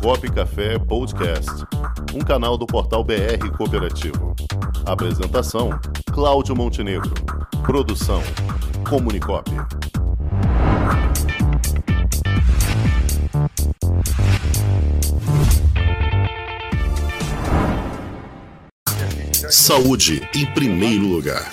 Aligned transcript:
Cop 0.00 0.30
Café 0.30 0.78
Podcast, 0.78 1.50
um 2.14 2.20
canal 2.20 2.56
do 2.56 2.66
portal 2.66 3.04
BR 3.04 3.50
Cooperativo. 3.56 4.34
Apresentação: 4.86 5.70
Cláudio 6.12 6.54
Montenegro. 6.54 7.12
Produção: 7.64 8.22
Comunicop. 8.88 9.50
Saúde 19.50 20.28
em 20.34 20.46
primeiro 20.46 21.06
lugar. 21.06 21.50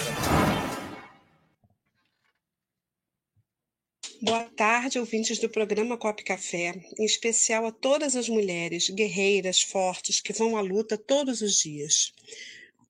Boa 4.22 4.44
tarde, 4.44 5.00
ouvintes 5.00 5.40
do 5.40 5.48
programa 5.48 5.98
Cop 5.98 6.22
Café, 6.26 6.74
em 6.98 7.06
especial 7.06 7.66
a 7.66 7.72
todas 7.72 8.18
as 8.18 8.28
mulheres 8.28 8.90
guerreiras, 8.90 9.62
fortes, 9.62 10.20
que 10.20 10.34
vão 10.34 10.58
à 10.58 10.62
luta 10.62 10.98
todos 10.98 11.40
os 11.42 11.58
dias. 11.58 12.12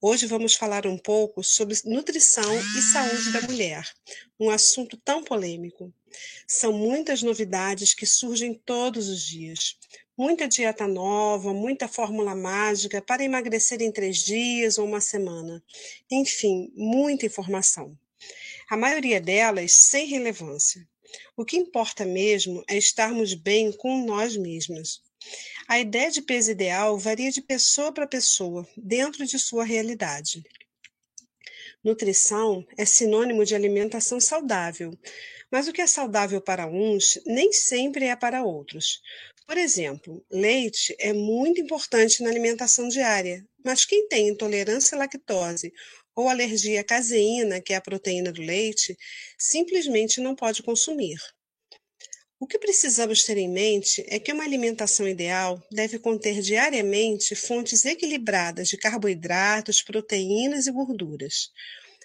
Hoje 0.01 0.25
vamos 0.25 0.55
falar 0.55 0.87
um 0.87 0.97
pouco 0.97 1.43
sobre 1.43 1.77
nutrição 1.85 2.51
e 2.75 2.81
saúde 2.81 3.31
da 3.31 3.41
mulher, 3.43 3.87
um 4.39 4.49
assunto 4.49 4.97
tão 4.97 5.23
polêmico. 5.23 5.93
São 6.47 6.73
muitas 6.73 7.21
novidades 7.21 7.93
que 7.93 8.07
surgem 8.07 8.55
todos 8.65 9.07
os 9.07 9.21
dias. 9.21 9.77
Muita 10.17 10.47
dieta 10.47 10.87
nova, 10.87 11.53
muita 11.53 11.87
fórmula 11.87 12.33
mágica 12.33 13.03
para 13.03 13.23
emagrecer 13.23 13.83
em 13.83 13.91
três 13.91 14.17
dias 14.17 14.79
ou 14.79 14.87
uma 14.87 14.99
semana. 14.99 15.63
Enfim, 16.09 16.71
muita 16.75 17.27
informação. 17.27 17.95
A 18.67 18.75
maioria 18.75 19.21
delas 19.21 19.73
sem 19.73 20.07
relevância. 20.07 20.87
O 21.35 21.45
que 21.45 21.57
importa 21.57 22.05
mesmo 22.05 22.63
é 22.67 22.77
estarmos 22.77 23.33
bem 23.33 23.71
com 23.71 24.05
nós 24.05 24.35
mesmas. 24.35 25.01
A 25.67 25.79
ideia 25.79 26.09
de 26.09 26.21
peso 26.21 26.51
ideal 26.51 26.97
varia 26.97 27.31
de 27.31 27.41
pessoa 27.41 27.91
para 27.91 28.07
pessoa, 28.07 28.67
dentro 28.77 29.25
de 29.25 29.37
sua 29.37 29.63
realidade. 29.63 30.43
Nutrição 31.83 32.65
é 32.77 32.85
sinônimo 32.85 33.45
de 33.45 33.55
alimentação 33.55 34.19
saudável, 34.19 34.97
mas 35.51 35.67
o 35.67 35.73
que 35.73 35.81
é 35.81 35.87
saudável 35.87 36.41
para 36.41 36.67
uns 36.67 37.19
nem 37.25 37.53
sempre 37.53 38.05
é 38.05 38.15
para 38.15 38.43
outros. 38.43 39.01
Por 39.45 39.57
exemplo, 39.57 40.23
leite 40.29 40.95
é 40.99 41.11
muito 41.11 41.59
importante 41.59 42.21
na 42.21 42.29
alimentação 42.29 42.87
diária, 42.87 43.43
mas 43.63 43.85
quem 43.85 44.07
tem 44.07 44.27
intolerância 44.27 44.95
à 44.95 44.99
lactose 44.99 45.73
ou 46.19 46.27
alergia 46.27 46.81
à 46.81 46.83
caseína, 46.83 47.61
que 47.61 47.71
é 47.71 47.77
a 47.77 47.81
proteína 47.81 48.31
do 48.31 48.41
leite, 48.41 48.97
simplesmente 49.37 50.19
não 50.19 50.35
pode 50.35 50.61
consumir. 50.61 51.17
O 52.37 52.45
que 52.45 52.59
precisamos 52.59 53.23
ter 53.23 53.37
em 53.37 53.49
mente 53.49 54.03
é 54.07 54.19
que 54.19 54.31
uma 54.31 54.43
alimentação 54.43 55.07
ideal 55.07 55.61
deve 55.71 55.97
conter 55.97 56.41
diariamente 56.41 57.35
fontes 57.35 57.85
equilibradas 57.85 58.67
de 58.67 58.77
carboidratos, 58.77 59.81
proteínas 59.81 60.67
e 60.67 60.71
gorduras. 60.71 61.51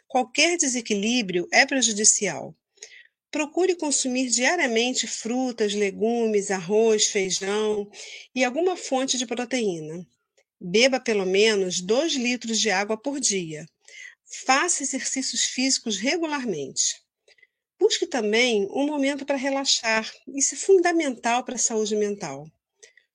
Qualquer 0.07 0.57
desequilíbrio 0.57 1.49
é 1.53 1.67
prejudicial. 1.67 2.55
Procure 3.33 3.75
consumir 3.75 4.29
diariamente 4.29 5.09
frutas, 5.09 5.75
legumes, 5.75 6.53
arroz, 6.53 7.07
feijão 7.07 7.91
e 8.33 8.45
alguma 8.45 8.77
fonte 8.77 9.19
de 9.19 9.27
proteína. 9.27 10.07
Beba 10.61 11.01
pelo 11.01 11.27
menos 11.27 11.81
2 11.81 12.15
litros 12.15 12.61
de 12.61 12.71
água 12.71 12.97
por 12.97 13.19
dia. 13.19 13.67
Faça 14.45 14.83
exercícios 14.83 15.45
físicos 15.45 15.97
regularmente. 15.97 17.01
Busque 17.79 18.07
também 18.07 18.67
um 18.73 18.87
momento 18.87 19.25
para 19.25 19.37
relaxar, 19.37 20.11
isso 20.35 20.55
é 20.55 20.59
fundamental 20.59 21.45
para 21.45 21.55
a 21.55 21.59
saúde 21.59 21.95
mental. 21.95 22.51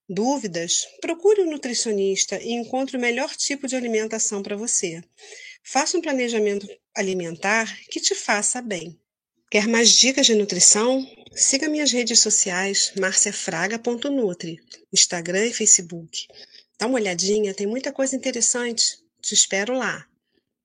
Dúvidas? 0.08 0.86
Procure 1.00 1.42
um 1.42 1.50
nutricionista 1.50 2.40
e 2.42 2.52
encontre 2.52 2.96
o 2.96 3.00
melhor 3.00 3.36
tipo 3.36 3.66
de 3.68 3.76
alimentação 3.76 4.42
para 4.42 4.56
você. 4.56 5.02
Faça 5.62 5.96
um 5.98 6.00
planejamento 6.00 6.66
alimentar 6.96 7.78
que 7.90 8.00
te 8.00 8.14
faça 8.14 8.62
bem. 8.62 8.98
Quer 9.50 9.68
mais 9.68 9.90
dicas 9.90 10.26
de 10.26 10.34
nutrição? 10.34 11.06
Siga 11.34 11.68
minhas 11.68 11.92
redes 11.92 12.18
sociais, 12.20 12.92
marciafraga.nutri, 12.98 14.58
Instagram 14.92 15.46
e 15.46 15.52
Facebook. 15.52 16.26
Dá 16.78 16.86
uma 16.86 16.98
olhadinha, 16.98 17.54
tem 17.54 17.66
muita 17.66 17.92
coisa 17.92 18.16
interessante. 18.16 18.98
Te 19.20 19.34
espero 19.34 19.74
lá. 19.74 20.09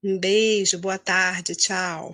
Um 0.07 0.19
beijo, 0.19 0.77
boa 0.77 0.99
tarde, 0.99 1.55
tchau. 1.55 2.13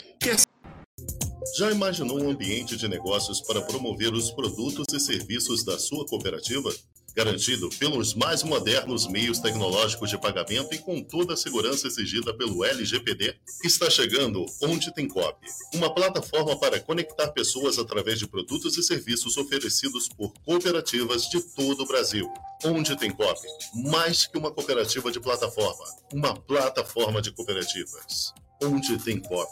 Já 1.58 1.70
imaginou 1.70 2.24
um 2.24 2.30
ambiente 2.30 2.78
de 2.78 2.88
negócios 2.88 3.42
para 3.42 3.62
promover 3.62 4.14
os 4.14 4.32
produtos 4.32 4.86
e 4.94 4.98
serviços 4.98 5.66
da 5.66 5.78
sua 5.78 6.06
cooperativa? 6.06 6.74
Garantido 7.14 7.68
pelos 7.72 8.14
mais 8.14 8.44
modernos 8.44 9.08
meios 9.08 9.40
tecnológicos 9.40 10.10
de 10.10 10.18
pagamento 10.18 10.74
e 10.74 10.78
com 10.78 11.04
toda 11.04 11.34
a 11.34 11.38
segurança 11.38 11.86
exigida 11.86 12.34
pelo 12.34 12.64
LGPD, 12.64 13.36
está 13.62 13.90
chegando 13.90 14.46
Onde 14.64 14.96
Tem 14.96 15.06
Cop, 15.10 15.38
uma 15.74 15.94
plataforma 15.94 16.58
para 16.58 16.80
conectar 16.80 17.28
pessoas 17.32 17.78
através 17.78 18.18
de 18.18 18.26
produtos 18.26 18.78
e 18.78 18.84
serviços 18.84 19.36
oferecidos 19.36 20.08
por 20.08 20.32
cooperativas 20.46 21.24
de 21.24 21.42
todo 21.42 21.84
o 21.84 21.88
Brasil. 21.88 22.32
Onde 22.64 22.96
Tem 22.96 23.10
Cop, 23.10 23.40
mais 23.74 24.28
que 24.28 24.38
uma 24.38 24.52
cooperativa 24.52 25.12
de 25.12 25.20
plataforma, 25.20 25.84
uma 26.14 26.36
plataforma 26.36 27.20
de 27.20 27.32
cooperativas. 27.32 28.34
Onde 28.64 29.00
Tem 29.00 29.20
Cop, 29.20 29.50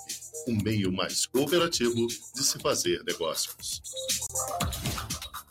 o 0.48 0.52
meio 0.64 0.92
mais 0.92 1.26
cooperativo 1.26 2.06
de 2.06 2.44
se 2.44 2.60
fazer 2.60 3.04
negócios. 3.04 3.82